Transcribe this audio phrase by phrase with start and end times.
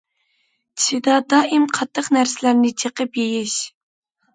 [0.79, 3.65] چىشىدا دائىم قاتتىق نەرسىلەرنى چېقىپ يېيىش.